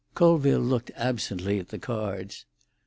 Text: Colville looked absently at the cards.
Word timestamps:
Colville 0.15 0.57
looked 0.61 0.89
absently 0.95 1.59
at 1.59 1.67
the 1.67 1.77
cards. 1.77 2.47